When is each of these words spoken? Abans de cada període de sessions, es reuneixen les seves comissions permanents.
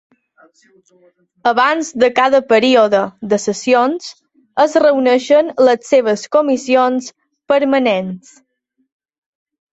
Abans 1.49 1.91
de 2.03 2.09
cada 2.19 2.39
període 2.53 3.01
de 3.33 3.39
sessions, 3.43 4.09
es 4.65 4.79
reuneixen 4.85 5.53
les 5.69 5.87
seves 5.95 6.25
comissions 6.39 7.13
permanents. 7.55 8.35